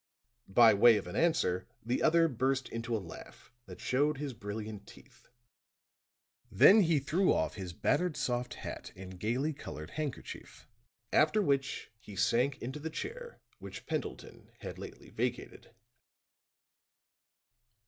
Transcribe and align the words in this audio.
By 0.47 0.73
way 0.73 0.97
of 0.97 1.05
an 1.05 1.15
answer 1.15 1.67
the 1.85 2.01
other 2.01 2.27
burst 2.27 2.67
into 2.69 2.97
a 2.97 2.97
laugh 2.97 3.51
that 3.67 3.79
showed 3.79 4.17
his 4.17 4.33
brilliant 4.33 4.87
teeth; 4.87 5.27
then 6.51 6.81
he 6.81 6.97
threw 6.97 7.31
off 7.31 7.53
his 7.53 7.71
battered 7.71 8.17
soft 8.17 8.55
hat 8.55 8.91
and 8.95 9.19
gayly 9.19 9.53
colored 9.53 9.91
handkerchief, 9.91 10.67
after 11.13 11.39
which 11.39 11.91
he 11.99 12.15
sank 12.15 12.57
into 12.63 12.79
the 12.79 12.89
chair 12.89 13.37
which 13.59 13.85
Pendleton 13.85 14.49
had 14.61 14.79
lately 14.79 15.11
vacated. 15.11 15.69